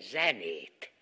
zenét. 0.00 0.92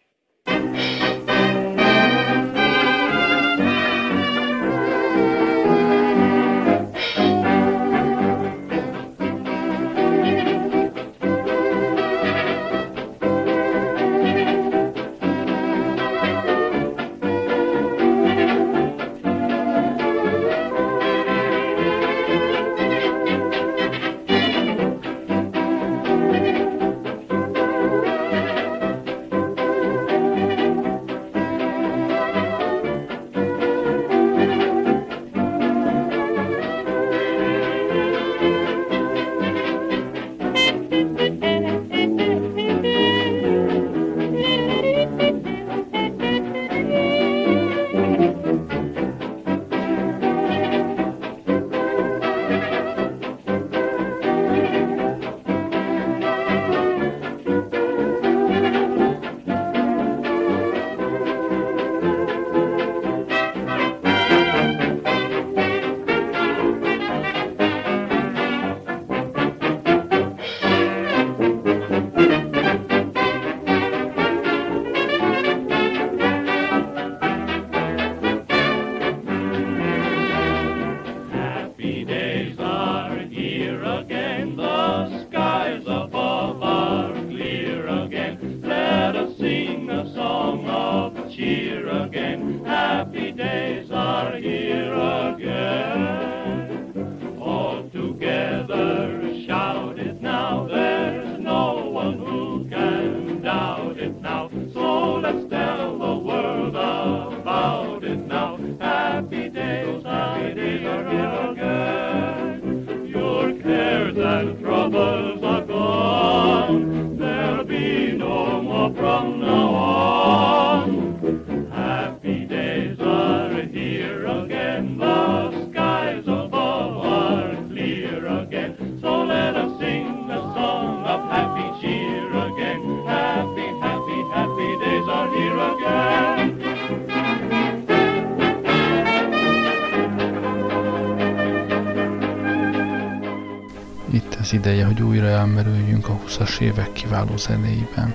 az 144.47 144.53
ideje, 144.53 144.85
hogy 144.85 145.03
újra 145.03 145.27
elmerüljünk 145.27 146.09
a 146.09 146.19
20-as 146.27 146.61
évek 146.61 146.93
kiváló 146.93 147.37
zenéiben. 147.37 148.15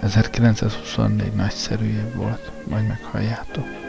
1924 0.00 1.32
nagyszerű 1.32 1.84
év 1.84 2.14
volt, 2.14 2.52
majd 2.68 2.86
meghalljátok. 2.86 3.79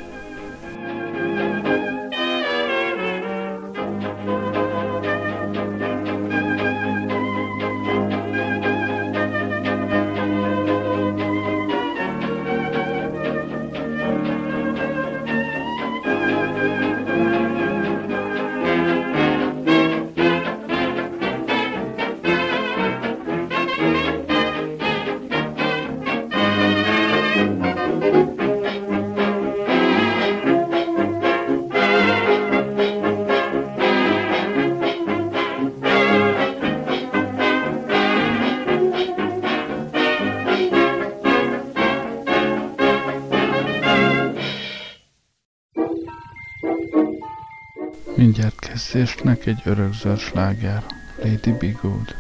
egy 49.52 49.62
örökzöld 49.66 50.20
sláger, 50.20 50.84
Lady 51.24 51.52
Be 51.60 51.72
Good. 51.82 52.16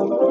Public 0.00 0.29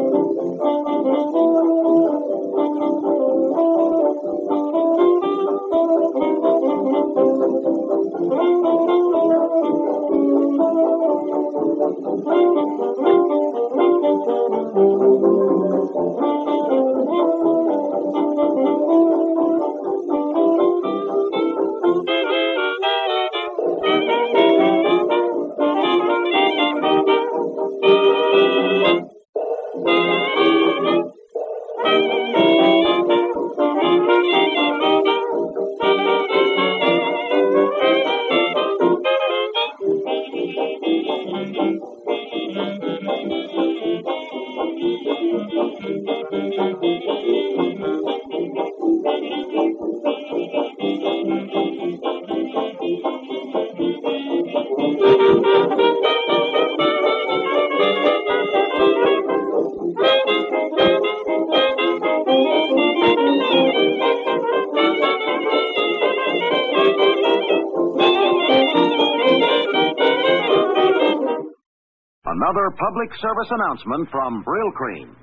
service 73.22 73.52
announcement 73.52 74.10
from 74.12 74.44
Brylcreem. 74.44 75.16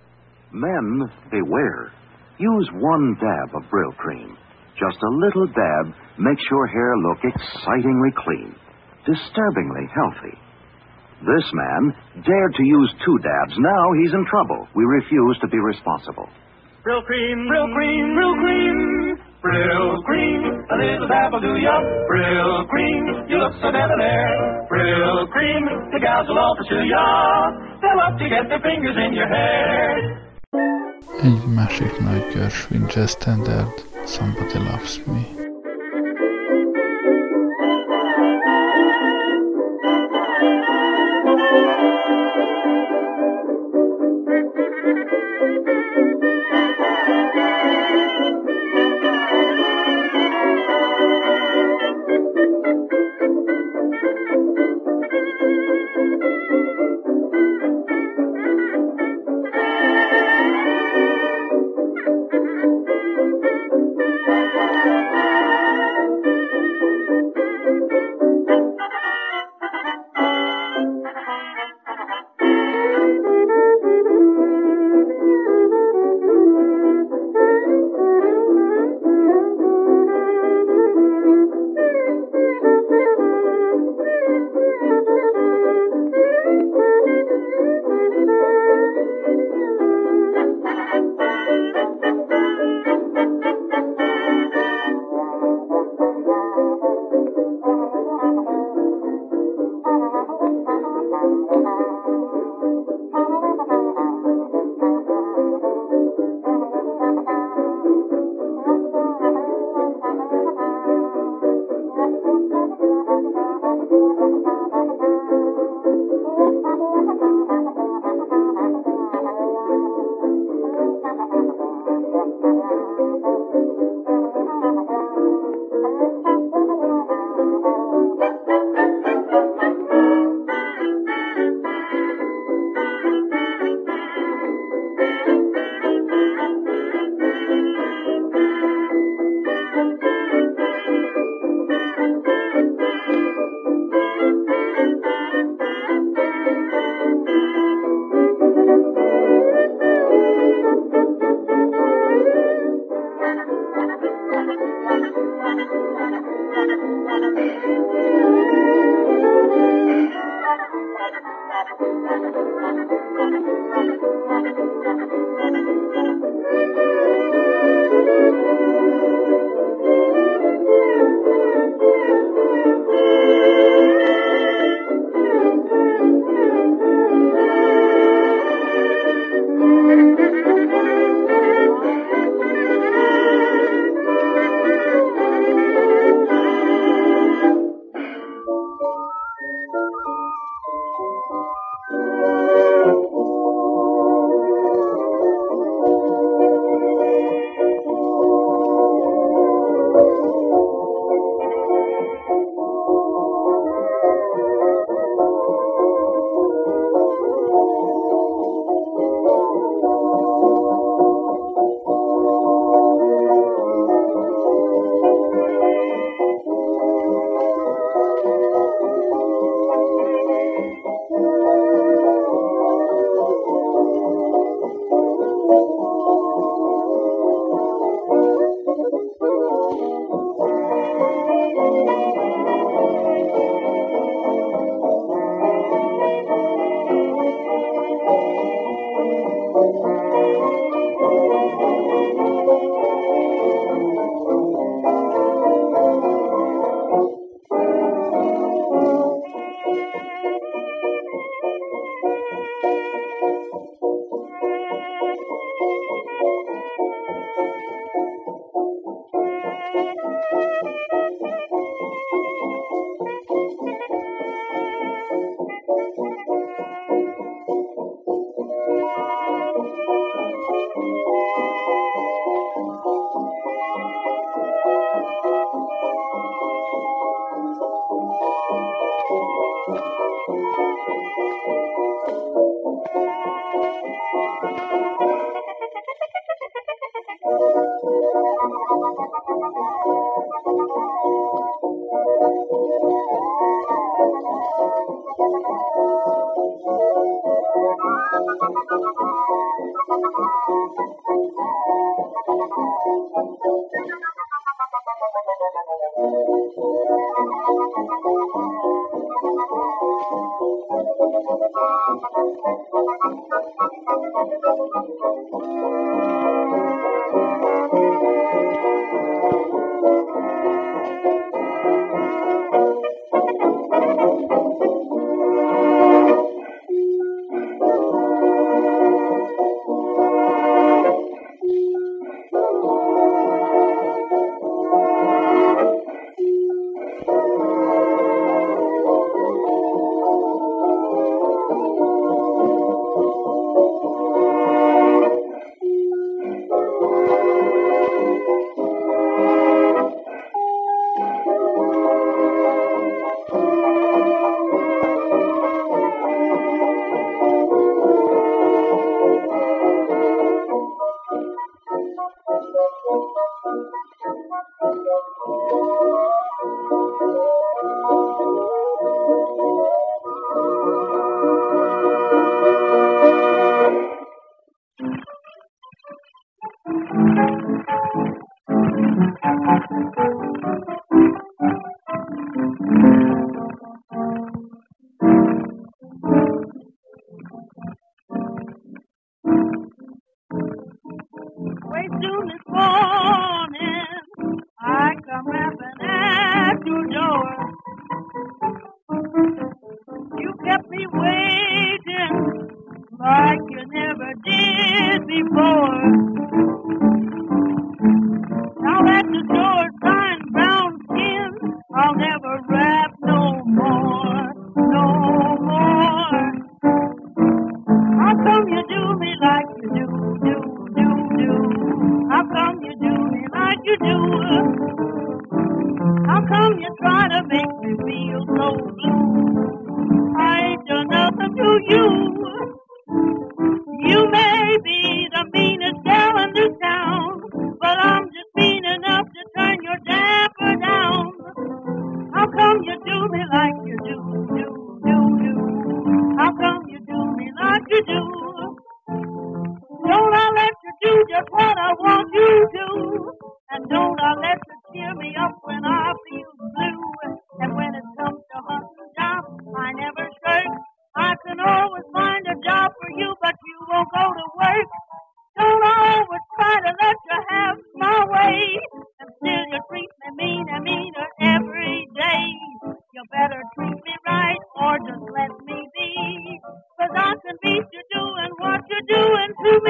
Men, 0.53 0.87
beware. 1.31 1.93
Use 2.39 2.69
one 2.75 3.17
dab 3.21 3.49
of 3.57 3.69
Brylcreem. 3.71 4.37
Just 4.77 5.01
a 5.01 5.17
little 5.25 5.47
dab 5.47 5.85
makes 6.19 6.43
your 6.51 6.67
hair 6.67 6.93
look 6.99 7.21
excitingly 7.25 8.13
clean, 8.17 8.55
disturbingly 9.07 9.87
healthy. 9.89 10.37
This 11.25 11.49
man 11.55 12.23
dared 12.25 12.55
to 12.55 12.65
use 12.65 12.93
two 13.05 13.19
dabs. 13.25 13.57
Now 13.57 13.85
he's 14.03 14.13
in 14.13 14.27
trouble. 14.29 14.69
We 14.77 14.85
refuse 14.85 15.39
to 15.41 15.49
be 15.49 15.59
responsible. 15.59 16.29
Brylcreem, 16.85 17.49
Brill 17.49 17.69
cream, 17.75 18.05
Brylcreem, 18.15 18.96
Brill 19.47 20.03
cream. 20.03 20.43
A 20.73 20.77
little 20.77 21.07
dab 21.07 21.31
do 21.41 21.55
ya. 21.67 21.77
Brylcreem, 22.11 23.31
you 23.31 23.39
look 23.39 23.55
so 23.63 23.71
debonair. 23.71 24.67
Brylcreem, 24.69 25.65
the 25.93 26.01
gals 26.01 26.27
will 26.27 26.39
all 26.39 26.57
pursue 26.59 26.83
ya. 26.83 27.07
They'll 27.81 27.97
love 27.97 28.19
to 28.19 28.29
get 28.29 28.49
their 28.49 28.61
fingers 28.61 28.97
in 28.97 29.15
your 29.15 29.29
hair. 29.29 30.19
Egy 31.23 31.45
másik 31.55 32.01
nagy 32.01 32.27
jazz 32.95 33.11
standard, 33.11 33.73
Somebody 34.05 34.59
Loves 34.59 35.01
Me. 35.07 35.36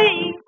me. 0.06 0.45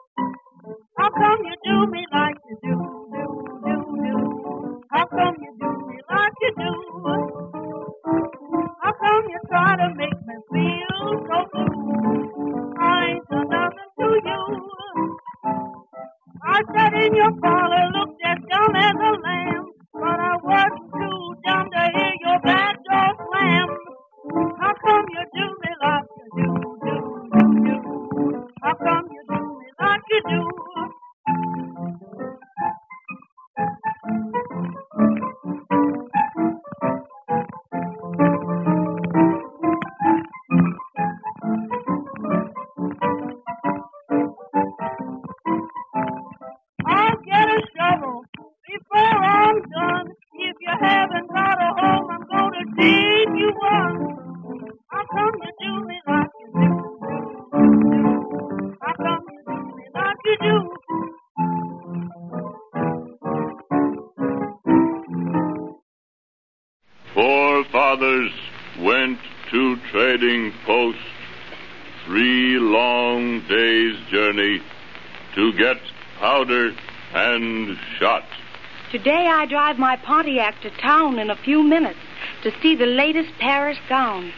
Drive 79.78 79.98
my 79.98 80.04
Pontiac 80.04 80.60
to 80.62 80.70
town 80.70 81.18
in 81.18 81.30
a 81.30 81.36
few 81.36 81.62
minutes 81.62 81.98
to 82.42 82.50
see 82.60 82.74
the 82.74 82.86
latest 82.86 83.30
Paris 83.38 83.78
gown. 83.88 84.32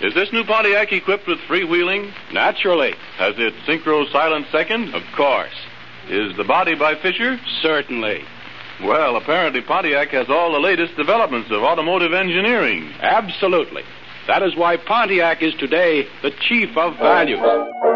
Is 0.00 0.14
this 0.14 0.32
new 0.32 0.44
Pontiac 0.44 0.92
equipped 0.92 1.26
with 1.26 1.38
freewheeling? 1.48 2.12
Naturally. 2.32 2.94
Has 3.16 3.34
it 3.38 3.54
synchro 3.66 4.10
silent 4.10 4.46
second? 4.50 4.94
Of 4.94 5.02
course. 5.16 5.54
Is 6.08 6.36
the 6.36 6.44
body 6.44 6.74
by 6.74 6.94
Fisher? 7.00 7.38
Certainly. 7.62 8.24
Well, 8.82 9.16
apparently 9.16 9.62
Pontiac 9.62 10.08
has 10.08 10.28
all 10.28 10.52
the 10.52 10.58
latest 10.58 10.96
developments 10.96 11.50
of 11.50 11.62
automotive 11.62 12.12
engineering. 12.12 12.92
Absolutely. 13.00 13.82
That 14.26 14.42
is 14.42 14.56
why 14.56 14.76
Pontiac 14.76 15.42
is 15.42 15.54
today 15.54 16.06
the 16.22 16.32
chief 16.48 16.76
of 16.76 16.96
values. 16.98 17.93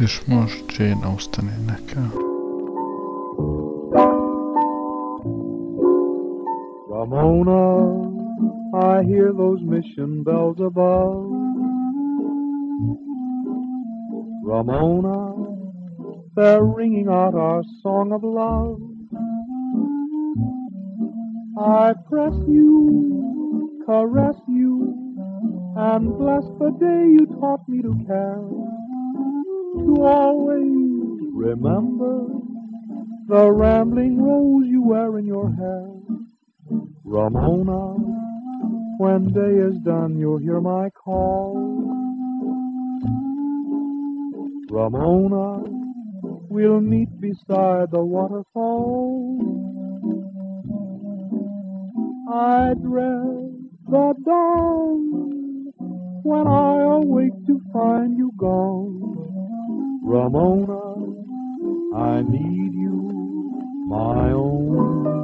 És 0.00 0.24
most 0.26 0.66
Gene 0.66 1.06
Austin 1.06 1.44
énekel. 1.58 2.10
Ramona, 6.88 7.62
I 8.72 9.04
hear 9.04 9.32
those 9.32 9.62
mission 9.62 10.22
bells 10.22 10.58
above. 10.60 11.26
Ramona, 14.42 15.34
they're 16.34 16.64
ringing 16.64 17.08
out 17.08 17.34
our 17.34 17.62
song 17.82 18.12
of 18.12 18.22
love. 18.22 18.80
I 21.58 21.92
press 22.08 22.34
you, 22.48 23.82
caress 23.84 24.38
you, 24.46 24.94
and 25.76 26.16
bless 26.16 26.44
the 26.58 26.70
day 26.78 27.04
you 27.18 27.26
taught 27.38 27.68
me 27.68 27.82
to 27.82 27.94
care. 28.06 28.69
To 29.86 30.02
always 30.04 31.20
remember 31.32 32.26
the 33.26 33.50
rambling 33.50 34.22
rose 34.22 34.66
you 34.68 34.82
wear 34.82 35.18
in 35.18 35.26
your 35.26 35.50
hair. 35.50 35.88
Ramona, 37.04 37.94
when 38.98 39.32
day 39.32 39.56
is 39.68 39.78
done, 39.78 40.18
you'll 40.18 40.38
hear 40.38 40.60
my 40.60 40.90
call. 40.90 41.54
Ramona, 44.70 45.62
we'll 46.50 46.80
meet 46.80 47.08
beside 47.20 47.90
the 47.90 48.04
waterfall. 48.04 49.38
I 52.30 52.74
dread 52.74 53.54
the 53.88 54.14
dawn 54.24 55.72
when 56.22 56.46
I 56.46 56.82
awake 56.82 57.46
to 57.46 57.60
find 57.72 58.16
you 58.16 58.30
gone. 58.36 58.99
Ramona, 60.10 60.80
I 61.94 62.22
need 62.22 62.74
you, 62.74 63.86
my 63.88 64.32
own. 64.32 65.19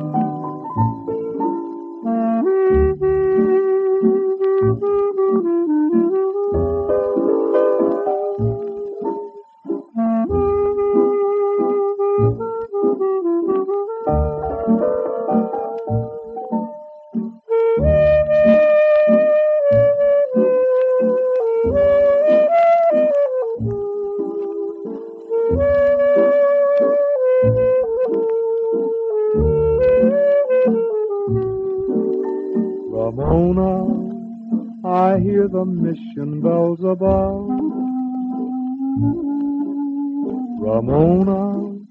Ramona, 40.87 41.85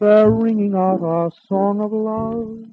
they're 0.00 0.30
ringing 0.30 0.74
out 0.74 1.02
our 1.02 1.30
song 1.48 1.82
of 1.82 1.92
love. 1.92 2.64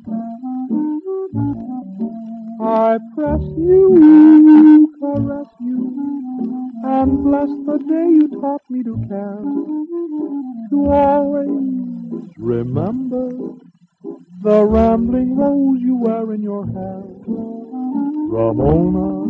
I 2.61 2.97
press 3.13 3.41
you, 3.57 4.95
caress 5.01 5.47
you, 5.59 6.79
and 6.85 7.23
bless 7.25 7.49
the 7.49 7.77
day 7.89 8.07
you 8.07 8.29
taught 8.39 8.61
me 8.69 8.83
to 8.83 8.95
care. 9.09 9.43
To 10.69 10.91
always 10.91 12.29
remember 12.37 13.29
the 14.41 14.63
rambling 14.63 15.35
rose 15.35 15.81
you 15.81 15.97
wear 15.97 16.33
in 16.33 16.41
your 16.41 16.65
hair. 16.67 17.03
Ramona, 18.31 19.27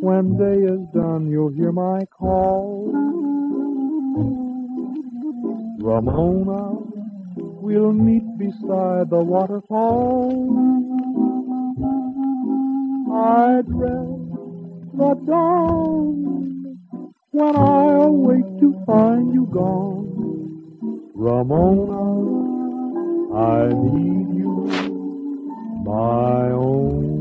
when 0.00 0.38
day 0.38 0.62
is 0.64 0.80
done, 0.94 1.30
you'll 1.30 1.52
hear 1.52 1.72
my 1.72 2.06
call. 2.06 2.86
Ramona, 5.78 6.78
we'll 7.36 7.92
meet 7.92 8.24
beside 8.38 9.10
the 9.10 9.22
waterfall. 9.22 10.32
I 13.12 13.62
dread 13.62 14.16
the 14.94 15.14
dawn 15.26 16.78
when 17.30 17.56
I 17.56 18.04
awake 18.04 18.58
to 18.60 18.82
find 18.86 19.34
you 19.34 19.46
gone. 19.46 21.12
Ramona, 21.14 22.04
I 23.34 23.68
need 23.68 24.34
you, 24.34 24.66
my 25.84 26.50
own. 26.52 27.15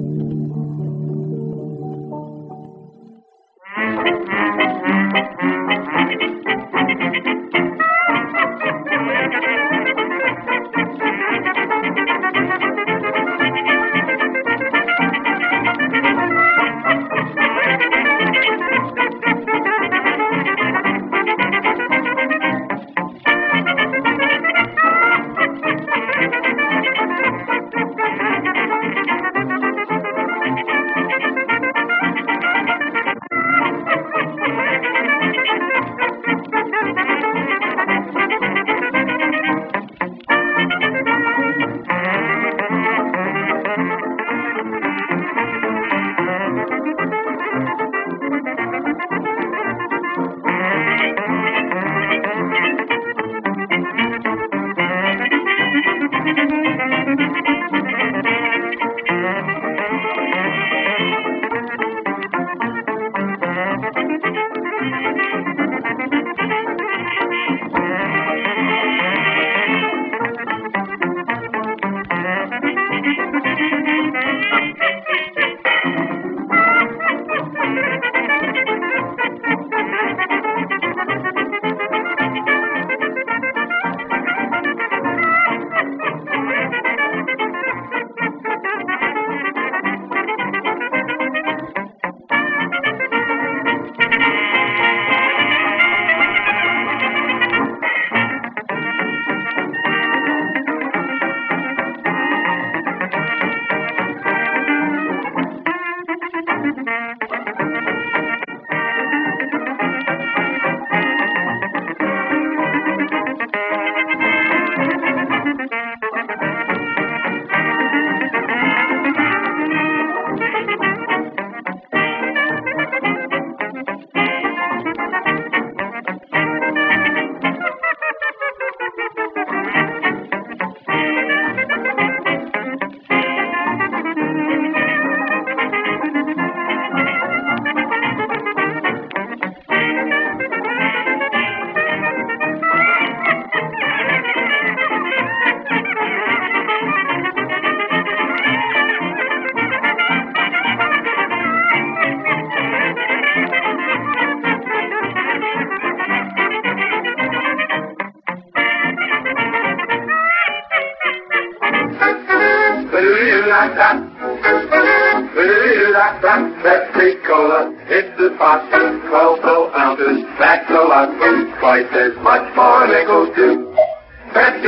As 172.05 172.15
much 172.21 172.45
for 172.53 172.87
nickel 172.87 173.33
too. 173.33 173.75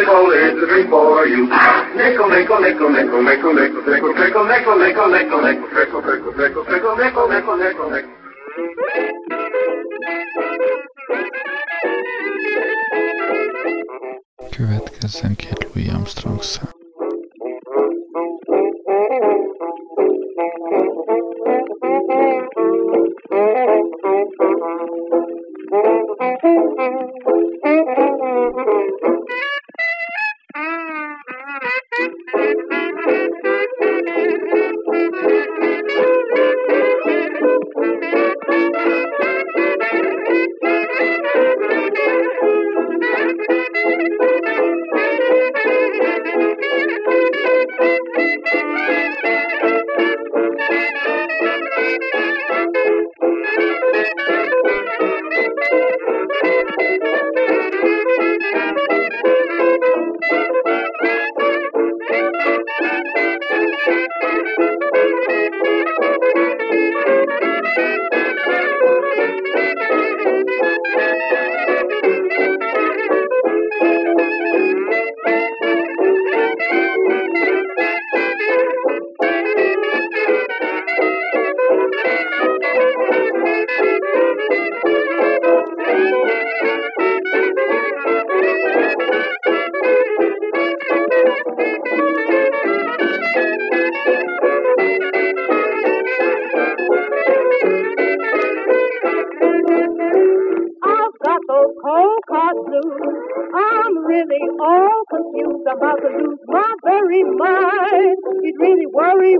Cola 0.05 0.35
is 0.47 0.59
the 0.59 0.65
drink 0.65 0.89
for 0.89 1.27
you. 1.27 1.45
Nickel, 1.95 2.29
nickel, 2.29 2.59
nickel, 2.61 2.89
nickel, 2.89 3.21
nickel, 3.21 3.53
nickel, 3.53 3.83
nickel, 3.83 4.13
trickle, 4.13 4.45
nickel, 4.45 4.77
nickel, 4.77 5.09
nickel, 5.09 5.41
nickel, 5.41 5.67
trickle, 5.69 6.01
trickle, 6.01 6.33
trickle, 6.33 6.63
trickle, 6.65 6.95
nickel, 6.95 7.27
nickel, 7.27 7.57
nickel, 7.57 7.89
nickel. 7.89 8.15
Következzen 14.57 15.35
két 15.35 15.67
Louis 15.73 15.89
Armstrong 15.89 16.41
szám. 16.41 16.76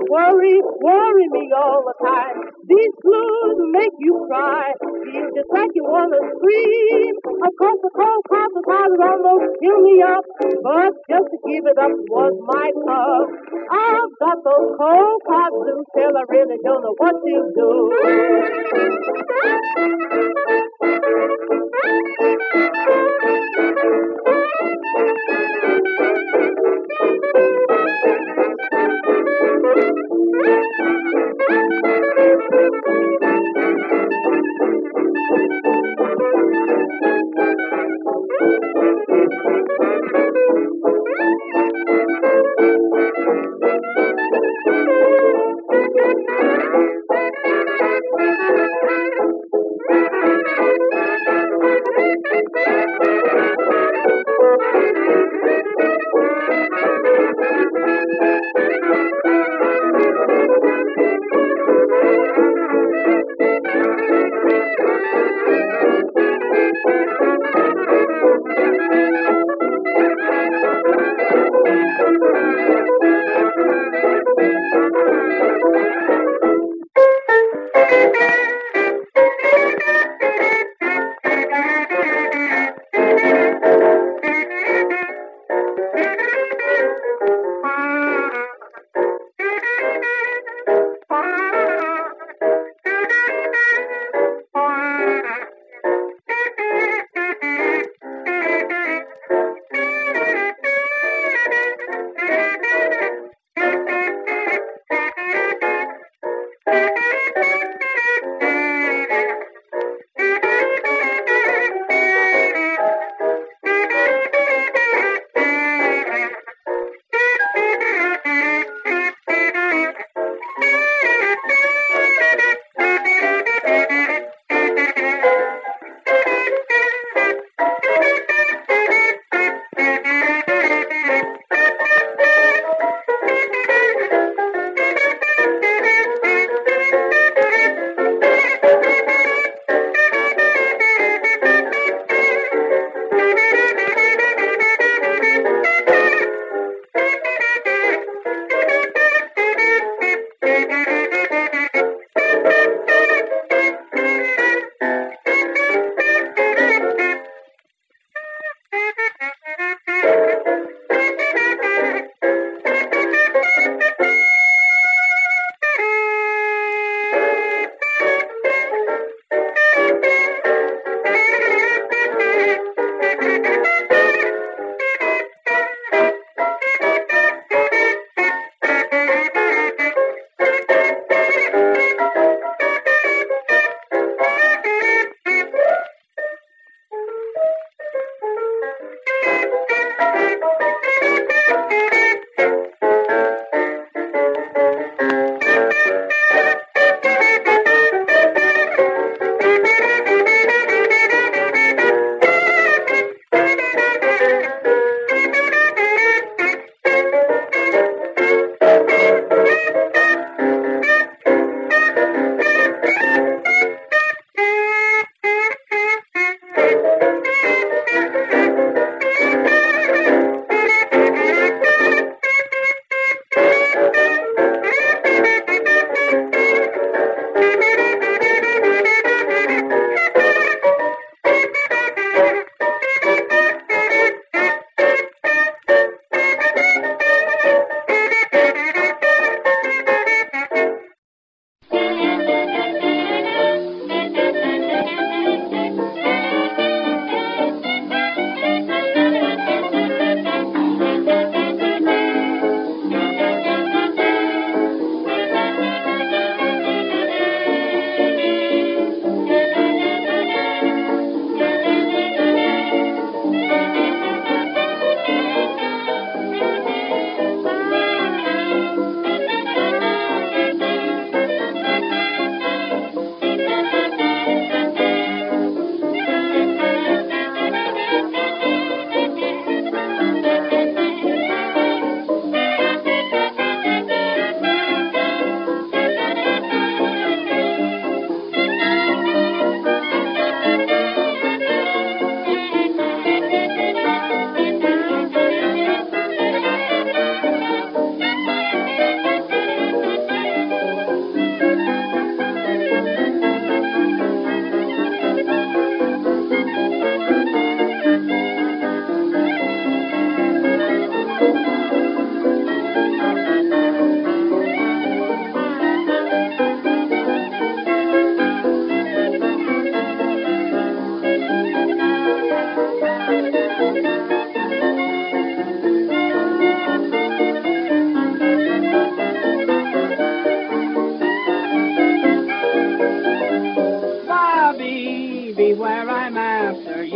worry, 0.09 0.57
worry 0.81 1.27
me 1.33 1.49
all 1.55 1.81
the 1.81 1.97
time. 2.05 2.37
These 2.67 2.93
blues 3.01 3.57
make 3.73 3.95
you 3.99 4.13
cry. 4.29 4.71
Feel 4.81 5.29
just 5.35 5.51
like 5.51 5.71
you 5.73 5.83
wanna 5.83 6.21
scream. 6.21 7.13
Of 7.25 7.51
course, 7.57 7.79
the 7.81 7.91
cold 7.95 8.23
top 8.29 8.51
of 8.53 8.65
I 8.67 8.85
was 8.91 9.01
almost 9.01 9.47
kill 9.61 9.79
me 9.81 9.97
up, 10.03 10.25
but 10.61 10.91
just 11.09 11.27
to 11.31 11.37
give 11.47 11.65
it 11.65 11.77
up 11.77 11.93
was 12.11 12.33
my 12.45 12.67
cup. 12.85 13.27
I've 13.71 14.13
got 14.21 14.37
those 14.43 14.69
cold 14.77 15.21
hot 15.29 15.51
blues 15.51 15.87
till 15.95 16.13
I 16.13 16.23
really 16.29 16.59
don't 16.63 16.81
know 16.83 16.95
what 16.97 17.15
to 17.17 17.35
do. 17.55 17.67
Thank 27.37 28.37
you. 28.37 28.46
Thank 30.47 31.85
you. 31.85 31.96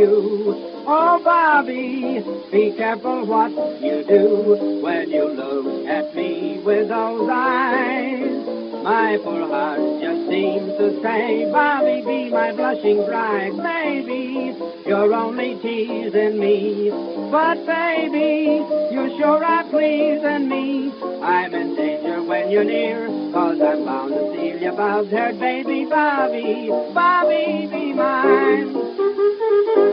You. 0.01 0.55
Oh, 0.87 1.21
Bobby, 1.23 2.23
be 2.51 2.75
careful 2.75 3.25
what 3.25 3.51
you 3.81 4.03
do 4.03 4.81
when 4.81 5.11
you 5.11 5.29
look 5.29 5.87
at 5.87 6.15
me 6.15 6.59
with 6.59 6.89
those 6.89 7.29
eyes. 7.31 8.81
My 8.83 9.19
poor 9.23 9.47
heart 9.47 9.79
just 10.01 10.27
seems 10.27 10.75
to 10.77 11.01
say, 11.03 11.45
Bobby, 11.51 12.01
be 12.01 12.29
my 12.31 12.51
blushing 12.51 13.05
bride. 13.05 13.53
Maybe 13.53 14.57
you're 14.87 15.13
only 15.13 15.55
teasing 15.61 16.39
me, 16.39 16.89
but 17.29 17.63
baby, 17.67 18.65
you 18.91 19.15
sure 19.19 19.43
are 19.45 19.63
pleasing 19.65 20.49
me. 20.49 20.91
I'm 21.21 21.53
in 21.53 21.75
danger 21.75 22.23
when 22.23 22.49
you're 22.49 22.63
near, 22.63 23.05
cause 23.31 23.61
I'm 23.61 23.85
bound 23.85 24.13
to 24.13 24.33
steal 24.33 24.57
your 24.59 24.73
bobbed-haired 24.73 25.39
baby, 25.39 25.85
Bobby. 25.85 26.69
Bobby, 26.91 27.67
be 27.67 27.93
mine. 27.93 28.90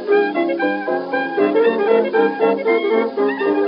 Thank 0.08 0.36
you. 3.40 3.67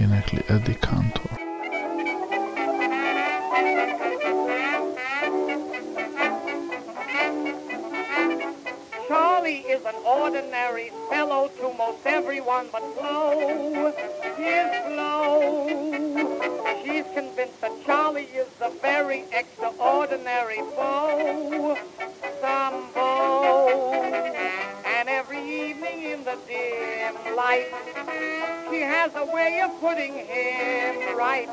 énekli 0.00 0.42
Eddie 0.48 0.78
Cantor. 0.78 1.30
Charlie 9.08 9.62
is 9.68 9.84
an 9.84 9.94
ordinary 10.04 10.90
fellow 11.10 11.48
to 11.48 11.72
most 11.78 12.06
everyone 12.06 12.68
but 12.72 12.82
Flo. 12.96 13.92
His 14.36 14.70
Flo. 14.86 15.68
She's 16.82 17.04
convinced 17.14 17.60
that 17.60 17.72
Charlie 17.86 18.28
is 18.34 18.48
a 18.60 18.70
very 18.82 19.24
extraordinary 19.32 20.58
beau. 20.76 21.76
Some 22.40 22.92
beau. 22.94 23.63
Dim 26.46 27.36
light, 27.36 27.68
she 28.70 28.80
has 28.80 29.10
a 29.14 29.24
way 29.24 29.60
of 29.60 29.80
putting 29.80 30.14
him 30.14 31.16
right. 31.16 31.48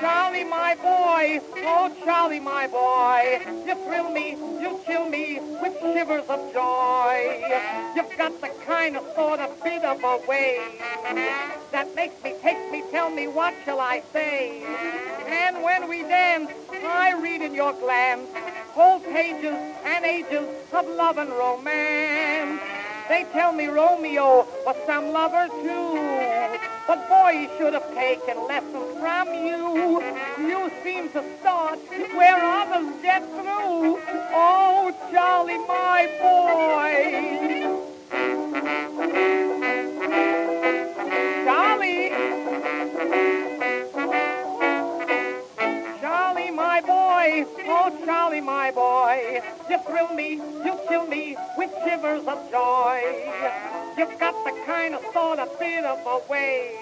Charlie, 0.00 0.44
my 0.44 0.74
boy, 0.74 1.40
oh 1.64 1.94
Charlie, 2.04 2.40
my 2.40 2.66
boy, 2.66 3.40
you 3.66 3.74
thrill 3.86 4.10
me, 4.10 4.30
you 4.60 4.80
chill 4.86 5.08
me 5.08 5.40
with 5.60 5.74
shivers 5.80 6.24
of 6.28 6.52
joy. 6.52 7.42
You've 7.96 8.16
got 8.16 8.40
the 8.40 8.50
kind 8.66 8.96
of 8.96 9.04
sort 9.14 9.40
of 9.40 9.62
bit 9.62 9.84
of 9.84 10.02
a 10.02 10.18
way 10.26 10.58
that 11.72 11.94
makes 11.94 12.22
me, 12.22 12.34
takes 12.42 12.70
me, 12.70 12.82
tell 12.90 13.10
me 13.10 13.28
what 13.28 13.54
shall 13.64 13.80
I 13.80 14.02
say. 14.12 14.62
And 15.26 15.62
when 15.62 15.88
we 15.88 16.02
dance, 16.02 16.50
I 16.72 17.12
read 17.20 17.42
in 17.42 17.54
your 17.54 17.72
glance 17.72 18.28
whole 18.72 19.00
pages 19.00 19.54
and 19.84 20.04
ages 20.04 20.48
of 20.72 20.88
love 20.88 21.18
and 21.18 21.30
romance. 21.30 22.71
They 23.12 23.24
tell 23.24 23.52
me 23.52 23.66
Romeo 23.66 24.46
was 24.64 24.76
some 24.86 25.12
lover 25.12 25.46
too. 25.46 26.58
But 26.86 27.06
boy, 27.10 27.40
he 27.40 27.48
should 27.58 27.74
have 27.74 27.92
taken 27.94 28.46
lessons 28.48 28.98
from 29.00 29.34
you. 29.34 30.00
You 30.38 30.70
seem 30.82 31.10
to 31.10 31.22
start 31.38 31.78
where 32.16 32.42
others 32.42 32.90
get 33.02 33.22
through. 33.22 34.00
Oh, 34.32 34.90
Charlie, 35.12 35.58
my 35.58 36.08
boy. 36.22 37.12
Charlie. 41.44 43.51
Boy. 46.86 47.46
Oh, 47.66 48.02
Charlie, 48.04 48.40
my 48.40 48.70
boy. 48.70 49.40
You 49.70 49.78
thrill 49.86 50.12
me, 50.14 50.34
you 50.64 50.78
chill 50.88 51.06
me 51.06 51.36
with 51.56 51.70
shivers 51.84 52.26
of 52.26 52.50
joy. 52.50 53.00
You've 53.96 54.18
got 54.18 54.34
the 54.44 54.52
kind 54.66 54.94
of 54.94 55.02
sort 55.12 55.38
of 55.38 55.48
bit 55.58 55.84
of 55.84 55.98
a 56.06 56.20
way 56.30 56.78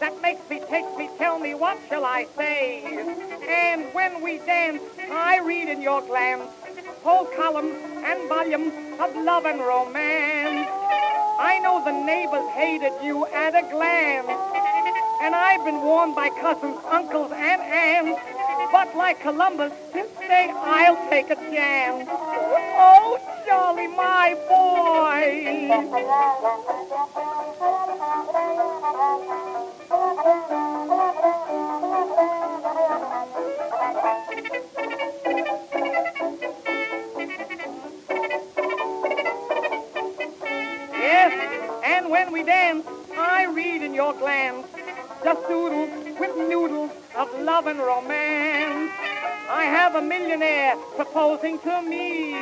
that 0.00 0.20
makes 0.22 0.48
me, 0.48 0.60
takes 0.70 0.96
me, 0.96 1.10
tell 1.18 1.38
me 1.38 1.54
what 1.54 1.78
shall 1.88 2.04
I 2.04 2.26
say. 2.36 2.82
And 3.48 3.92
when 3.94 4.22
we 4.22 4.38
dance, 4.38 4.82
I 5.10 5.40
read 5.40 5.68
in 5.68 5.82
your 5.82 6.02
glance 6.02 6.50
whole 7.02 7.26
columns 7.36 7.74
and 8.04 8.28
volumes 8.28 8.72
of 9.00 9.14
love 9.24 9.46
and 9.46 9.60
romance. 9.60 10.68
I 11.40 11.60
know 11.62 11.82
the 11.84 11.92
neighbors 12.04 12.48
hated 12.52 12.92
you 13.02 13.26
at 13.26 13.54
a 13.54 13.62
glance. 13.70 14.28
And 15.22 15.34
I've 15.34 15.64
been 15.64 15.80
warned 15.82 16.14
by 16.14 16.28
cousins, 16.30 16.78
uncles, 16.90 17.32
and 17.32 17.62
aunts. 17.62 18.37
But 18.72 18.94
like 18.96 19.20
Columbus, 19.20 19.72
say 19.92 20.50
I'll 20.54 21.08
take 21.10 21.30
a 21.30 21.36
chance. 21.36 22.08
Oh, 22.10 23.18
Charlie, 23.46 23.88
my 23.88 24.34
boy. 24.48 25.68
Yes, 40.92 41.82
and 41.84 42.10
when 42.10 42.32
we 42.32 42.42
dance, 42.42 42.84
I 43.16 43.46
read 43.46 43.82
in 43.82 43.94
your 43.94 44.12
glance 44.14 44.66
just 45.24 45.48
doodles 45.48 45.90
with 46.20 46.36
noodles 46.36 46.92
of 47.18 47.28
love 47.40 47.66
and 47.66 47.80
romance. 47.80 48.92
I 49.50 49.64
have 49.64 49.96
a 49.96 50.02
millionaire 50.02 50.76
proposing 50.94 51.58
to 51.60 51.82
me. 51.82 52.34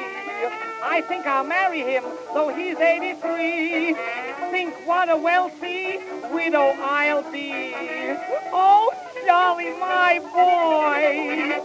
I 0.84 1.02
think 1.08 1.26
I'll 1.26 1.44
marry 1.44 1.80
him, 1.80 2.04
though 2.34 2.54
he's 2.54 2.76
83. 2.76 3.94
Think 4.50 4.74
what 4.86 5.08
a 5.08 5.16
wealthy 5.16 5.98
widow 6.30 6.74
I'll 6.78 7.22
be. 7.32 7.72
Oh, 8.52 8.92
Charlie, 9.24 9.70
my 9.80 10.20
boy. 10.34 11.62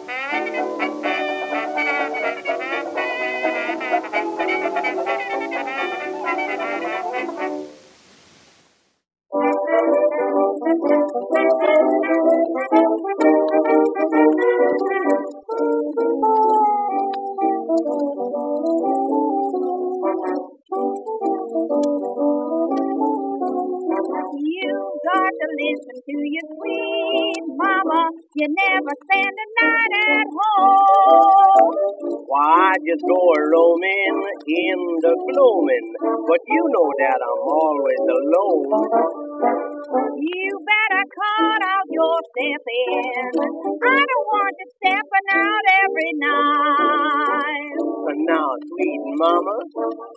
Alone. 38.32 38.64
You 40.16 40.50
better 40.64 41.04
cut 41.04 41.62
out 41.68 41.88
your 41.92 42.18
stepping. 42.32 43.04
I 43.84 44.00
don't 44.08 44.28
want 44.32 44.56
you 44.56 44.68
stepping 44.80 45.28
out 45.36 45.66
every 45.84 46.12
night. 46.16 47.76
Now, 48.32 48.48
sweet 48.72 49.04
mama, 49.20 49.58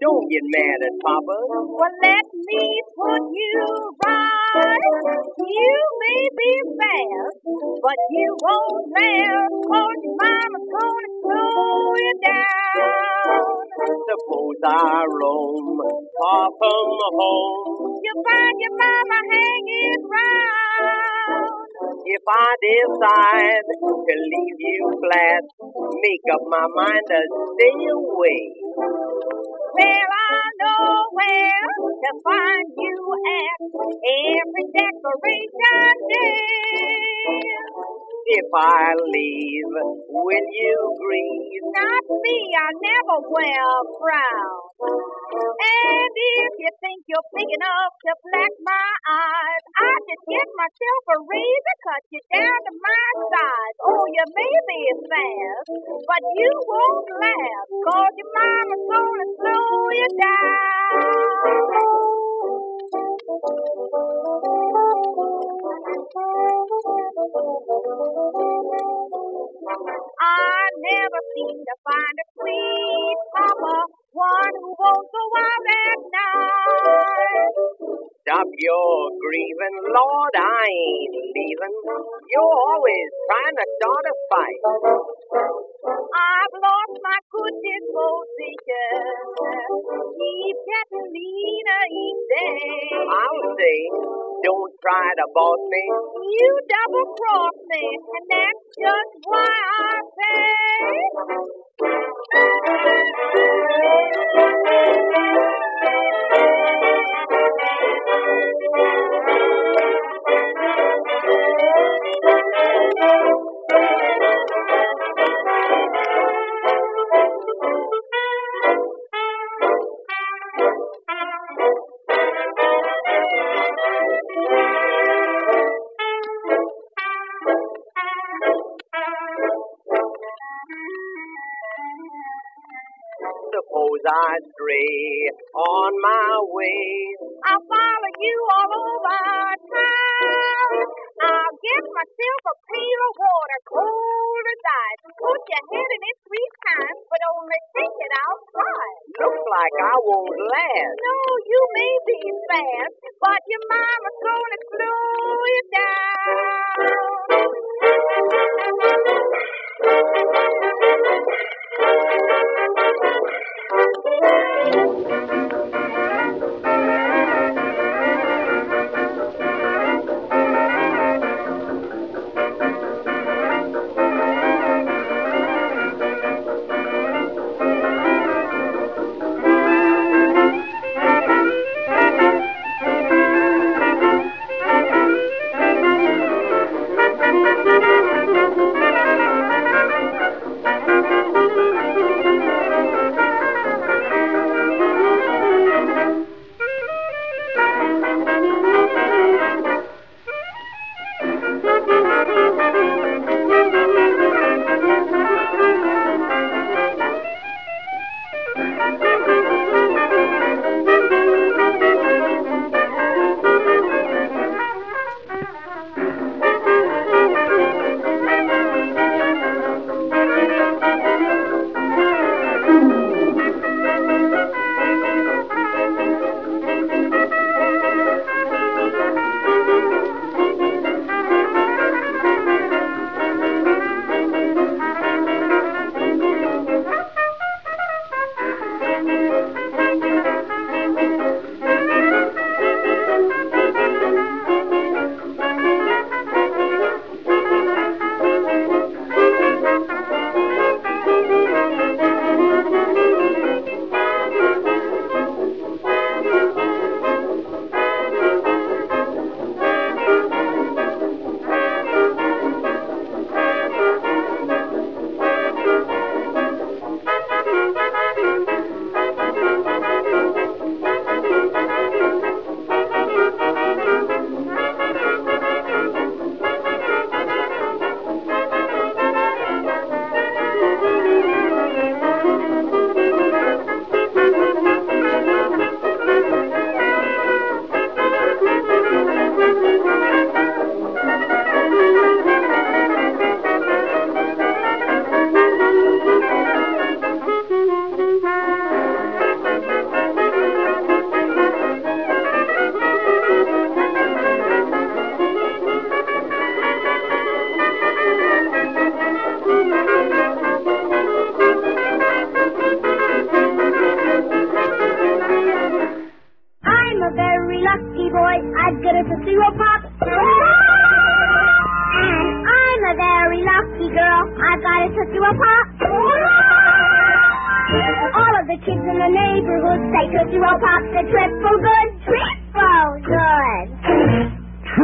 don't 0.03 0.27
get 0.31 0.45
mad 0.55 0.79
at 0.87 0.95
papa. 1.03 1.37
Well, 1.51 1.95
let 2.03 2.27
me 2.31 2.63
put 2.97 3.23
you 3.35 3.67
right. 4.07 5.25
You 5.39 5.77
may 6.03 6.23
be 6.39 6.53
fast, 6.79 7.39
but 7.83 7.99
you 8.11 8.29
won't 8.39 8.87
last, 8.95 9.55
cause 9.67 9.99
your 10.05 10.17
mama's 10.21 10.67
gonna 10.71 11.11
slow 11.21 11.95
you 11.99 12.15
down. 12.23 13.45
Suppose 14.09 14.61
I 14.67 15.05
roam 15.11 15.79
far 16.19 16.47
from 16.59 16.89
home. 17.19 17.99
You 18.05 18.13
find 18.23 18.57
your 18.63 18.75
mama 18.79 19.19
hanging 19.33 20.03
round. 20.15 21.64
If 21.75 22.23
I 22.31 22.49
decide 22.63 23.67
to 23.83 24.15
leave 24.15 24.59
you 24.63 24.83
flat, 24.95 25.43
make 25.91 26.27
up 26.31 26.43
my 26.47 26.67
mind 26.71 27.03
to 27.11 27.21
stay 27.51 27.79
away. 27.91 28.43
Well, 29.75 30.11
I 30.15 30.39
know 30.63 30.87
where 31.19 31.67
to 31.99 32.11
find 32.23 32.69
you 32.79 32.99
at 33.27 33.59
every 34.07 34.67
decoration 34.71 35.95
day. 36.15 37.35
If 38.25 38.49
I 38.57 38.95
leave, 38.95 39.75
will 40.09 40.49
you 40.55 40.79
grieve? 40.97 41.65
Not 41.75 42.05
me, 42.09 42.39
I 42.57 42.69
never 42.71 43.19
wear 43.29 43.65
a 43.67 43.83
frown. 43.99 44.63
And 45.35 46.13
if 46.15 46.53
you 46.57 46.71
think 46.81 47.05
you're 47.05 47.29
big 47.37 47.51
enough 47.53 47.93
to 48.01 48.13
black 48.25 48.55
my 48.65 48.91
eyes, 49.13 49.65
I 49.77 49.93
just 50.09 50.25
get 50.25 50.49
myself 50.57 51.03
a 51.05 51.17
razor, 51.21 51.64
cut 51.85 52.03
you're 52.13 52.29
down 52.33 52.59
to 52.69 52.73
my 52.77 53.07
size. 53.33 53.77
Oh, 53.85 54.05
you 54.13 54.25
may 54.37 54.55
be 54.69 54.81
fast, 55.09 55.69
but 56.09 56.23
you 56.37 56.51
won't 56.69 57.09
last, 57.23 57.71
cause 57.85 58.15
your 58.19 58.31
mama's 58.35 58.85
gonna 58.91 59.27
slow 59.39 59.91
you 59.97 60.09
down. 60.21 61.35
I 70.25 70.65
never 70.81 71.21
seem 71.37 71.57
to 71.69 71.75
find 71.85 72.17
a 72.17 72.27
sweet 72.33 73.19
papa, 73.37 73.77
one 74.17 74.55
who 74.57 74.71
won't 74.73 75.09
go 75.13 75.25
out 75.37 75.67
at 75.85 76.01
night. 76.17 77.53
Stop 78.25 78.49
your 78.57 78.93
grieving, 79.21 79.79
Lord, 79.93 80.35
I 80.41 80.65
ain't 80.65 81.17
leaving. 81.29 81.77
You're 82.33 82.57
always 82.73 83.09
trying 83.29 83.57
to 83.61 83.67
start 83.77 84.05
a 84.09 84.15
fight. 84.33 84.63
I've 85.93 86.57
lost 86.57 86.95
my 87.05 87.19
good 87.29 87.55
disposition. 87.61 88.97
Keep 90.17 90.57
getting 90.73 91.07
meaner 91.13 91.85
each 91.93 92.23
day. 92.33 92.65
I'll 93.13 93.45
say, 93.61 93.79
don't 94.41 94.73
try 94.81 95.07
to 95.21 95.27
boss 95.37 95.61
me. 95.69 95.85
You 96.25 96.51
double 96.65 97.07
cross 97.13 97.59
me, 97.77 97.85
and 97.93 98.25
that's 98.33 98.65
just 98.73 99.13
why 99.29 99.53
I 99.53 99.93
say. 100.17 100.35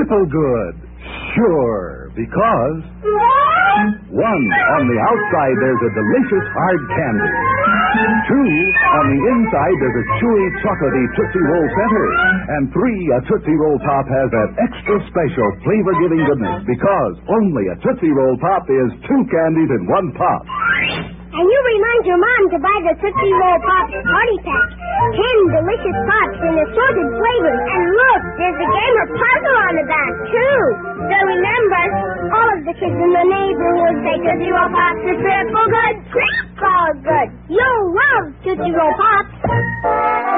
Triple 0.01 0.25
good. 0.33 0.75
Sure, 1.37 2.09
because 2.17 2.81
one, 4.17 4.45
on 4.81 4.83
the 4.89 4.97
outside 4.97 5.55
there's 5.61 5.83
a 5.85 5.93
delicious 5.93 6.47
hard 6.57 6.83
candy. 6.89 7.33
Two, 8.25 8.49
on 8.97 9.05
the 9.13 9.21
inside 9.29 9.77
there's 9.77 9.99
a 10.01 10.07
chewy, 10.17 10.45
chocolatey 10.65 11.05
Tootsie 11.21 11.45
Roll 11.53 11.69
center. 11.69 12.07
And 12.49 12.63
three, 12.73 13.01
a 13.13 13.21
Tootsie 13.29 13.59
Roll 13.61 13.77
Pop 13.85 14.09
has 14.09 14.29
that 14.33 14.51
extra 14.65 14.97
special 15.13 15.49
flavor-giving 15.69 16.23
goodness 16.33 16.65
because 16.65 17.13
only 17.29 17.69
a 17.69 17.77
Tootsie 17.85 18.17
Roll 18.17 18.41
Pop 18.41 18.65
is 18.73 18.89
two 19.05 19.21
candies 19.29 19.69
in 19.69 19.85
one 19.85 20.17
pop. 20.17 20.43
And 21.31 21.47
you 21.47 21.61
remind 21.77 22.03
your 22.09 22.19
mom 22.19 22.43
to 22.57 22.59
buy 22.59 22.79
the 22.89 22.95
Tootsie 23.05 23.35
Roll 23.37 23.59
Pops 23.69 23.95
Party 24.03 24.39
Pack. 24.49 24.69
Ten 25.15 25.37
delicious 25.61 25.99
pops 26.09 26.39
in 26.43 26.55
assorted 26.59 27.09
flavors. 27.21 27.63
And 27.71 27.85
look, 27.95 28.20
there's 28.41 28.57
a 28.57 28.71
game 28.73 28.95
or 29.05 29.09
puzzle 29.13 29.59
on 29.69 29.75
the 29.77 29.87
back, 29.87 30.13
too. 30.33 30.59
So 30.97 31.17
remember, 31.29 31.83
all 32.33 32.49
of 32.57 32.61
the 32.65 32.75
kids 32.81 32.97
in 32.97 33.11
the 33.13 33.27
neighborhood 33.29 33.95
say 34.01 34.17
Tootsie 34.25 34.49
Roll 34.49 34.73
Pops 34.73 35.05
are 35.05 35.19
triple 35.21 35.69
good, 35.69 35.97
triple 36.09 36.89
good. 37.05 37.29
You'll 37.53 37.85
love 37.93 38.25
Tootsie 38.41 38.73
Roll 38.73 38.95
Pops. 38.97 40.30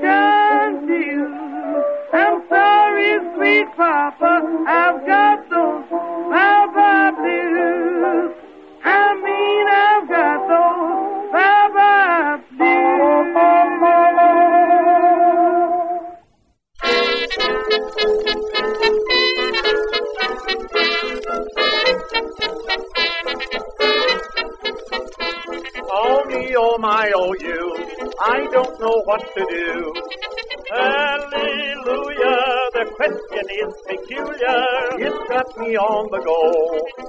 Gonna 0.00 0.80
be 0.86 0.86
confused. 0.86 1.86
I'm 2.14 2.42
sorry, 2.48 3.12
sweet 3.34 3.68
Papa, 3.76 4.64
I've 4.68 5.06
got 5.06 5.50
those 5.50 5.84
bye-bye 5.90 7.12
blues. 7.16 8.34
I 8.84 9.14
mean, 9.24 9.66
I've 9.68 10.08
got 10.08 10.48
those 10.48 11.32
bye-bye 11.32 12.12
Oh 25.94 26.24
me, 26.26 26.54
oh 26.56 26.78
my, 26.78 27.12
oh 27.14 27.34
you, 27.40 27.61
I 28.24 28.46
don't 28.52 28.78
know 28.78 29.02
what 29.04 29.20
to 29.34 29.46
do. 29.50 29.92
Hallelujah, 30.70 32.38
the 32.72 32.84
question 32.94 33.44
is 33.62 33.74
peculiar. 33.84 34.62
It's 35.06 35.28
got 35.28 35.58
me 35.58 35.76
on 35.76 36.08
the 36.12 36.20
go. 36.22 36.38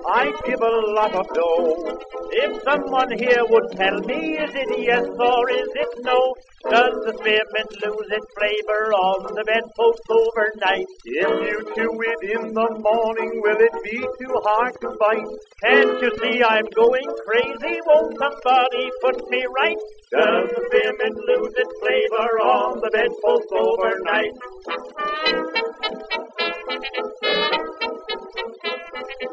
I 0.10 0.34
give 0.44 0.60
a 0.60 0.76
lot 0.98 1.14
of 1.14 1.28
dough. 1.36 2.00
If 2.32 2.64
someone 2.64 3.12
here 3.20 3.46
would 3.48 3.72
tell 3.78 4.00
me, 4.00 4.38
is 4.38 4.56
it 4.56 4.80
yes 4.80 5.06
or 5.06 5.50
is 5.52 5.70
it 5.76 6.04
no? 6.04 6.33
Does 6.74 6.98
the 7.06 7.14
spearmint 7.14 7.70
lose 7.86 8.10
its 8.10 8.26
flavor 8.34 8.98
on 8.98 9.30
the 9.38 9.46
bedpost 9.46 10.02
overnight? 10.10 10.90
If 11.06 11.30
you 11.46 11.62
chew 11.78 11.94
it 12.02 12.18
in 12.34 12.50
the 12.50 12.70
morning, 12.82 13.30
will 13.46 13.62
it 13.62 13.78
be 13.86 14.02
too 14.02 14.34
hard 14.42 14.74
to 14.82 14.90
bite? 14.98 15.30
Can't 15.62 16.02
you 16.02 16.10
see 16.18 16.42
I'm 16.42 16.66
going 16.74 17.06
crazy? 17.30 17.78
Won't 17.86 18.18
somebody 18.18 18.90
put 19.06 19.22
me 19.30 19.46
right? 19.54 19.78
Does 20.18 20.50
the 20.50 20.66
spearmint 20.66 21.14
lose 21.30 21.54
its 21.62 21.78
flavor 21.78 22.42
on 22.42 22.82
the 22.82 22.90
bedpost 22.90 23.54
overnight? 23.54 24.34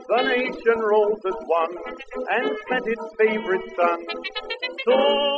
The 0.08 0.22
nation 0.22 0.78
rose 0.80 1.20
as 1.24 1.38
one 1.46 1.74
and 2.34 2.56
sent 2.68 2.86
its 2.86 3.06
favorite 3.18 3.66
son 3.76 3.98
To 4.06 4.96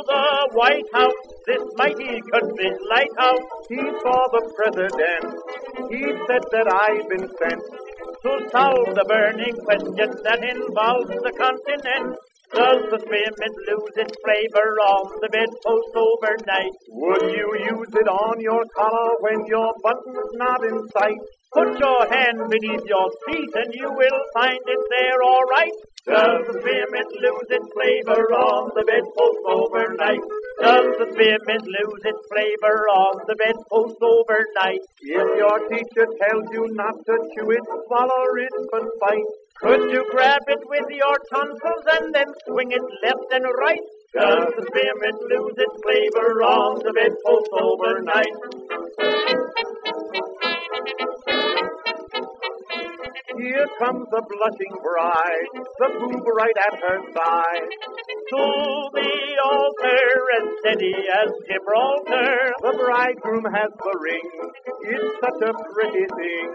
the 0.09 0.49
White 0.53 0.89
House, 0.93 1.21
this 1.45 1.63
mighty 1.75 2.21
country's 2.31 2.79
lighthouse. 2.89 3.45
He 3.69 3.77
saw 3.77 4.19
the 4.33 4.43
president. 4.57 5.25
He 5.91 6.03
said 6.25 6.43
that 6.49 6.67
I've 6.67 7.07
been 7.09 7.29
sent 7.37 7.61
To 8.23 8.49
solve 8.49 8.95
the 8.95 9.05
burning 9.07 9.55
question 9.65 10.09
that 10.23 10.41
involves 10.43 11.09
the 11.09 11.33
continent. 11.37 12.17
Does 12.53 12.85
the 12.85 12.99
spearmint 13.01 13.55
lose 13.65 13.95
its 13.97 14.13
flavor 14.21 14.69
on 14.85 15.09
the 15.21 15.29
bedpost 15.33 15.93
overnight? 15.97 16.77
Would 16.85 17.33
you 17.33 17.49
use 17.65 17.89
it 17.97 18.07
on 18.07 18.39
your 18.39 18.63
collar 18.77 19.09
when 19.21 19.45
your 19.47 19.73
button's 19.81 20.31
not 20.37 20.61
in 20.63 20.77
sight? 20.93 21.17
Put 21.51 21.79
your 21.79 22.05
hand 22.13 22.37
beneath 22.49 22.85
your 22.85 23.09
seat 23.25 23.49
and 23.57 23.73
you 23.73 23.89
will 23.89 24.19
find 24.33 24.61
it 24.65 24.83
there 24.89 25.19
all 25.25 25.45
right. 25.49 25.77
Does 26.03 26.43
the 26.43 26.59
spearmint 26.59 27.11
lose 27.15 27.47
its 27.47 27.69
flavor 27.71 28.27
on 28.35 28.75
the 28.75 28.83
bedpost 28.83 29.43
overnight? 29.47 30.19
Does 30.59 30.99
the 30.99 31.07
spearmint 31.15 31.63
lose 31.63 32.03
its 32.03 32.23
flavor 32.27 32.75
on 32.91 33.23
the 33.23 33.35
bedpost 33.39 34.03
overnight? 34.03 34.83
If 34.99 35.27
your 35.39 35.57
teacher 35.71 36.07
tells 36.19 36.45
you 36.51 36.67
not 36.75 36.99
to 37.07 37.15
chew 37.31 37.47
it, 37.55 37.63
swallow 37.87 38.27
it, 38.35 38.55
but 38.67 38.83
bite. 38.99 39.31
Could 39.63 39.95
you 39.95 40.03
grab 40.11 40.43
it 40.51 40.59
with 40.67 40.91
your 40.91 41.17
tonsils 41.31 41.85
and 41.95 42.11
then 42.11 42.27
swing 42.51 42.75
it 42.75 42.83
left 42.99 43.27
and 43.31 43.47
right? 43.63 43.87
Does 44.11 44.45
the 44.59 44.63
spearmint 44.67 45.19
lose 45.31 45.55
its 45.55 45.77
flavor 45.87 46.43
on 46.43 46.83
the 46.83 46.91
bedpost 46.91 47.51
overnight? 47.55 48.35
Here 53.43 53.67
comes 53.77 54.07
the 54.07 54.23
blushing 54.23 54.75
bride, 54.79 55.51
the 55.75 55.89
boob 55.99 56.23
right 56.31 56.59
at 56.63 56.79
her 56.79 56.99
side. 57.11 57.67
To 58.31 58.43
the 58.95 59.11
altar 59.43 60.07
as 60.39 60.45
steady 60.63 60.95
as 61.11 61.27
Gibraltar. 61.43 62.55
The 62.63 62.71
bridegroom 62.71 63.43
has 63.51 63.71
the 63.75 63.95
ring, 63.99 64.27
it's 64.87 65.11
such 65.19 65.41
a 65.43 65.51
pretty 65.75 66.07
thing. 66.07 66.47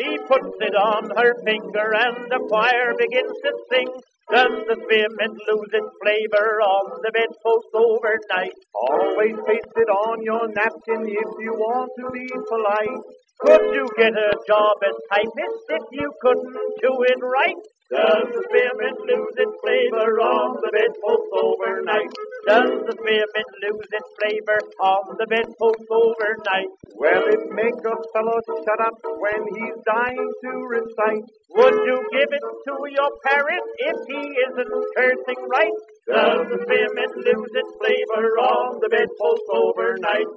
She 0.00 0.16
puts 0.24 0.56
it 0.64 0.72
on 0.72 1.12
her 1.12 1.36
finger 1.44 1.92
and 1.92 2.16
the 2.32 2.40
choir 2.48 2.96
begins 2.96 3.36
to 3.44 3.52
sing. 3.68 3.92
Does 4.32 4.64
the 4.64 4.76
spearmint 4.80 5.36
lose 5.52 5.72
its 5.76 5.92
flavor 6.00 6.48
on 6.64 7.04
the 7.04 7.12
bedpost 7.12 7.68
overnight? 7.76 8.56
Always 8.72 9.36
paste 9.44 9.76
it 9.76 9.90
on 9.92 10.24
your 10.24 10.48
napkin 10.48 11.04
if 11.04 11.30
you 11.44 11.52
want 11.52 11.92
to 12.00 12.08
be 12.16 12.24
polite. 12.48 13.04
Could 13.40 13.74
you 13.74 13.86
get 13.98 14.14
a 14.14 14.30
job 14.46 14.76
as 14.86 14.96
typist 15.10 15.64
if 15.68 15.84
you 15.92 16.08
couldn't 16.22 16.54
do 16.80 16.92
it 17.02 17.20
right? 17.20 17.62
Does 17.92 18.26
the 18.32 18.42
spearmint 18.48 18.98
lose 19.04 19.36
its 19.36 19.56
flavor 19.60 20.16
on 20.16 20.56
the 20.56 20.70
bedpost 20.72 21.28
overnight? 21.36 22.12
Does 22.48 22.72
the 22.88 22.94
spearmint 22.96 23.50
lose 23.60 23.90
its 23.92 24.10
flavor 24.16 24.58
on 24.80 25.02
the 25.20 25.26
bedpost 25.28 25.84
overnight? 25.92 26.70
Well, 26.96 27.22
it 27.28 27.44
make 27.52 27.76
a 27.84 27.96
fellow 28.16 28.38
shut 28.48 28.80
up 28.80 28.98
when 29.04 29.40
he's 29.52 29.78
dying 29.84 30.30
to 30.42 30.50
recite. 30.64 31.26
Would 31.60 31.76
you 31.84 31.98
give 32.16 32.30
it 32.32 32.46
to 32.48 32.74
your 32.88 33.10
parrot 33.28 33.66
if 33.92 33.98
he 34.08 34.22
isn't 34.48 34.74
cursing 34.96 35.42
right? 35.52 35.76
Does 36.08 36.40
the 36.48 36.58
spearmint 36.64 37.14
lose 37.20 37.52
its 37.52 37.72
flavor 37.76 38.26
on 38.40 38.80
the 38.80 38.88
bedpost 38.88 39.46
overnight? 39.52 40.32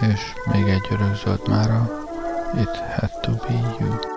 És 0.00 0.32
még 0.52 0.68
egy 0.68 0.86
örökzöld 0.90 1.48
mára. 1.48 2.04
It 2.54 2.76
had 2.76 3.10
to 3.22 3.32
be 3.32 3.54
you. 3.78 4.16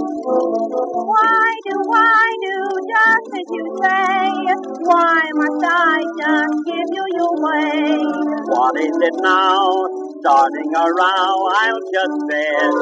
Why 0.00 1.44
do 1.68 1.76
I 1.92 2.24
do 2.40 2.58
just 2.88 3.28
as 3.36 3.48
you 3.52 3.64
say? 3.84 4.32
Why 4.88 5.20
must 5.36 5.64
I 5.68 5.96
just 6.20 6.56
give 6.66 6.88
you 6.96 7.04
your 7.20 7.34
way? 7.36 8.00
What 8.48 8.74
is 8.80 8.96
it 8.96 9.16
now? 9.22 9.68
Starting 10.20 10.72
a 10.76 10.86
row, 10.88 11.36
I'll 11.52 11.84
just 11.92 12.16
bet. 12.28 12.72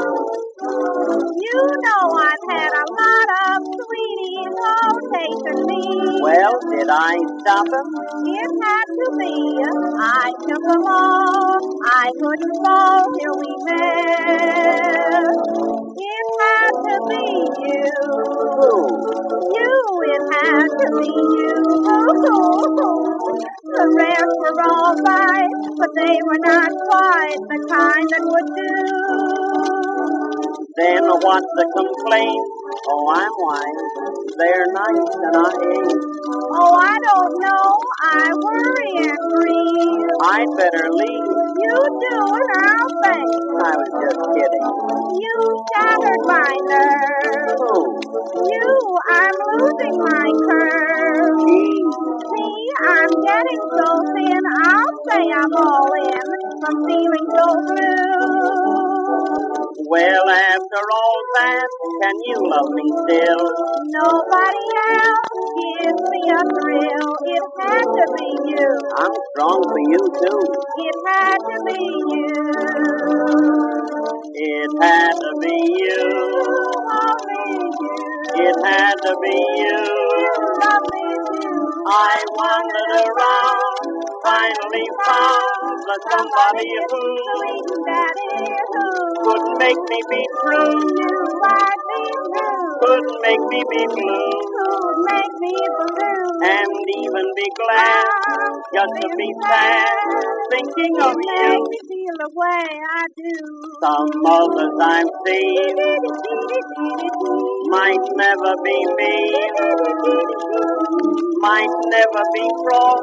You 1.43 1.61
know 1.85 2.05
I've 2.23 2.45
had 2.51 2.71
a 2.71 2.87
lot 2.87 3.29
of 3.51 3.59
sweeties 3.79 4.57
all 4.71 4.99
chasing 5.11 5.63
me. 5.67 5.83
Well, 6.23 6.55
did 6.71 6.89
I 6.91 7.15
stop 7.43 7.67
him? 7.67 7.89
It 8.31 8.51
had 8.63 8.89
to 8.95 9.07
be. 9.19 9.35
I 10.03 10.31
took 10.47 10.63
them 10.71 10.85
all. 10.87 11.59
I 11.87 12.11
couldn't 12.15 12.57
fall 12.65 13.05
till 13.19 13.35
we 13.43 13.51
met. 13.67 15.78
It 15.99 16.27
had 16.41 16.75
to 16.87 16.97
be 17.11 17.27
you. 17.67 17.91
You, 19.51 19.75
it 20.07 20.23
had 20.31 20.69
to 20.79 20.87
be 20.99 21.11
you. 21.11 21.55
The 23.75 23.85
rest 23.99 24.35
were 24.39 24.63
all 24.63 24.95
right, 24.95 25.51
but 25.77 25.91
they 25.97 26.17
were 26.23 26.43
not 26.47 26.71
quite 26.87 27.41
the 27.51 27.59
kind 27.71 28.07
that 28.15 28.25
would 28.31 28.51
do. 28.63 28.75
Then 30.79 31.03
what's 31.03 31.53
the 31.59 31.67
complaint? 31.75 32.58
Oh, 32.87 33.11
I'm 33.11 33.35
wise. 33.43 33.85
They're 34.39 34.69
nice 34.71 35.11
and 35.19 35.37
I 35.37 35.51
hate. 35.51 35.99
Oh, 36.31 36.75
I 36.79 36.95
don't 36.95 37.35
know. 37.43 37.67
I 38.07 38.31
worry 38.31 38.93
and 39.09 39.19
grieve. 39.35 40.13
I'd 40.23 40.51
better 40.57 40.87
leave. 40.93 41.33
You 41.59 41.75
do, 41.75 42.19
and 42.39 42.53
I'll 42.63 42.93
think. 43.03 43.31
I 43.59 43.73
was 43.75 43.93
just 43.99 44.21
kidding. 44.37 44.67
You 45.19 45.37
shattered 45.75 46.23
my 46.31 46.53
nerve. 46.71 47.59
Who? 47.59 47.75
You, 48.47 48.69
I'm 49.11 49.37
losing 49.59 49.97
my 49.99 50.29
curve. 50.47 51.39
See, 51.43 52.59
I'm 52.87 53.11
getting 53.27 53.63
so 53.75 53.89
thin, 54.15 54.43
I'll 54.63 54.95
say 55.11 55.23
I'm 55.35 55.53
all 55.59 55.91
in 56.07 56.27
from 56.63 56.77
feeling 56.87 57.27
so 57.35 57.47
blue. 57.67 58.58
Well, 59.87 60.29
after 60.29 60.83
all 60.91 61.21
that, 61.39 61.69
can 62.03 62.17
you 62.27 62.39
love 62.51 62.71
me 62.75 62.87
still? 63.07 63.47
Nobody 63.95 64.67
else 64.91 65.23
gives 65.55 66.03
me 66.11 66.23
a 66.35 66.43
thrill. 66.59 67.09
It 67.31 67.45
had 67.63 67.87
to 67.87 68.05
be 68.19 68.29
you. 68.51 68.69
I'm 68.99 69.15
strong 69.31 69.63
for 69.63 69.79
you, 69.79 70.03
too. 70.19 70.43
It 70.83 70.97
had 71.07 71.39
to 71.39 71.57
be 71.71 71.79
you. 72.11 72.27
It 74.35 74.71
had 74.83 75.13
to 75.15 75.33
be 75.43 75.57
you. 75.79 76.03
Only 76.91 77.71
you. 77.79 77.97
It 78.35 78.57
had 78.67 78.95
to 79.07 79.15
be 79.23 79.39
you. 79.63 79.79
Love 80.59 80.85
me 80.93 81.07
too. 81.39 81.61
I 81.87 82.25
wandered 82.35 83.07
around, 83.07 84.08
finally 84.29 84.87
found 85.07 85.79
the 85.89 85.97
somebody 86.13 86.69
who 86.91 87.03
could 89.25 89.45
make 89.59 89.83
me 89.91 90.01
be 90.11 90.23
true, 90.43 90.81
could 92.81 93.05
make 93.23 93.45
me 93.53 93.61
be 93.71 93.83
blue, 93.97 94.31
Who'd 94.69 94.99
make 95.11 95.35
me 95.43 95.55
blue. 95.79 96.27
and 96.49 96.71
even 97.03 97.27
be 97.37 97.47
glad 97.59 98.05
oh, 98.31 98.63
just 98.75 98.95
to 99.03 99.09
be 99.19 99.29
sad, 99.47 99.99
thinking 100.51 100.95
of 101.03 101.15
You 101.19 101.27
you. 101.27 101.49
make 101.49 101.67
me 101.73 101.79
feel 101.89 102.15
the 102.23 102.31
way 102.35 102.65
I 102.99 103.03
do. 103.17 103.37
Some 103.83 104.11
others 104.27 104.75
I've 104.83 105.13
seen 105.27 105.75
might 107.71 108.05
never 108.17 108.53
be 108.65 108.79
mean, 108.99 109.53
might 111.43 111.75
never 111.93 112.23
be 112.35 112.47
cross 112.65 113.03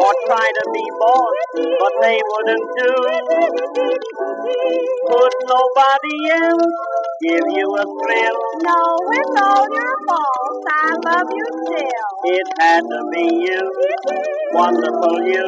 or 0.00 0.12
try 0.26 0.46
to 0.58 0.64
be 0.72 0.84
boss, 1.00 1.34
but 1.80 1.92
they 2.02 2.18
wouldn't 2.30 2.66
do. 2.78 2.92
Could 5.08 5.34
nobody 5.46 6.16
else 6.32 6.72
give 7.22 7.46
you 7.56 7.66
a 7.76 7.84
thrill? 7.84 8.38
No, 8.64 8.80
it's 9.12 9.40
all 9.42 9.66
your 9.72 9.96
fault. 10.08 10.64
I 10.70 10.90
love 11.06 11.28
you 11.30 11.46
still. 11.64 12.08
It 12.24 12.46
had 12.60 12.80
to 12.80 13.00
be 13.12 13.26
you, 13.46 13.62
wonderful 14.54 15.18
you, 15.26 15.46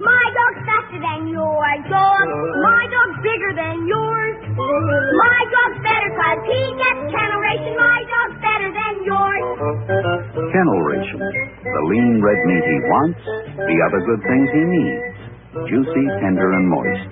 My 0.00 0.24
dog's 0.36 0.62
faster 0.66 1.00
than 1.00 1.28
your 1.28 1.64
dog. 1.88 2.24
My 2.62 2.84
dog's 2.92 3.18
bigger 3.22 3.52
than 3.56 3.86
your 3.88 4.20
My 4.56 5.40
dog's 5.50 5.80
better 6.16 6.36
'cause 6.36 6.44
he 6.46 6.60
gets 6.76 7.00
kennel 7.12 7.40
ration. 7.40 7.76
My 7.76 8.00
dog's 8.12 8.36
better 8.42 8.70
than 8.72 8.94
yours. 9.04 9.44
Kennel 10.52 10.80
ration. 10.82 11.18
The 11.64 11.82
lean 11.90 12.22
red 12.22 12.38
meat 12.46 12.64
he 12.64 12.78
wants, 12.88 13.20
the 13.56 13.82
other 13.86 14.00
good 14.00 14.22
things 14.22 14.50
he 14.50 14.64
needs. 14.64 15.04
Juicy, 15.68 16.04
tender, 16.20 16.52
and 16.52 16.68
moist. 16.68 17.08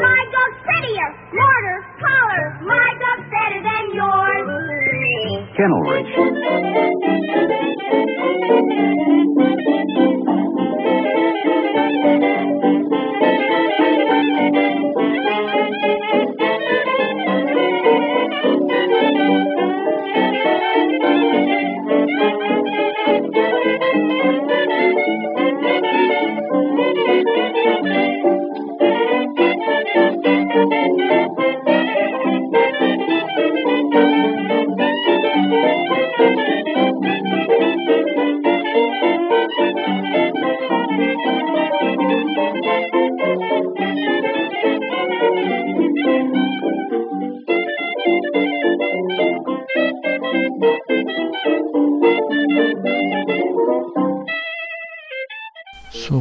My 0.00 0.20
dog's 0.32 0.58
prettier, 0.64 1.08
smarter, 1.30 1.78
taller. 2.00 2.44
My 2.64 2.88
dog's 2.98 3.28
better 3.28 3.60
than 3.62 3.84
yours. 3.92 4.46
Kennel 5.56 5.82
ration. 5.82 6.97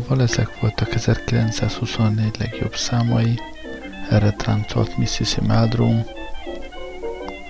Szóval 0.07 0.23
ezek 0.23 0.59
voltak 0.59 0.93
1924 0.93 2.37
legjobb 2.39 2.75
számai. 2.75 3.39
Erre 4.09 4.31
táncolt 4.31 4.97
Mississippi 4.97 5.47
Meldrum. 5.47 6.05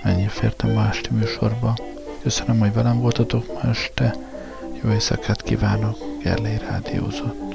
Ennyi 0.02 0.26
fért 0.26 0.62
a 0.62 0.66
ma 0.66 0.88
esti 0.88 1.08
műsorba. 1.12 1.76
Köszönöm, 2.22 2.58
hogy 2.58 2.72
velem 2.72 3.00
voltatok 3.00 3.46
ma 3.52 3.70
este. 3.70 4.14
Jó 4.82 4.90
éjszakát 4.90 5.42
kívánok, 5.42 5.98
Gerlei 6.22 6.58
Rádiózott. 6.58 7.47